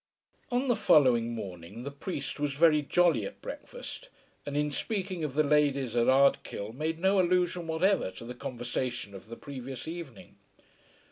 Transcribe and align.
On 0.49 0.67
the 0.67 0.75
following 0.75 1.35
morning 1.35 1.83
the 1.83 1.91
priest 1.91 2.39
was 2.39 2.53
very 2.53 2.81
jolly 2.81 3.23
at 3.23 3.39
breakfast, 3.39 4.09
and 4.47 4.57
in 4.57 4.71
speaking 4.71 5.23
of 5.23 5.35
the 5.35 5.43
ladies 5.43 5.95
at 5.95 6.07
Ardkill 6.09 6.73
made 6.73 6.97
no 6.97 7.19
allusion 7.19 7.67
whatever 7.67 8.09
to 8.09 8.25
the 8.25 8.33
conversation 8.33 9.13
of 9.13 9.27
the 9.27 9.37
previous 9.37 9.87
evening. 9.87 10.37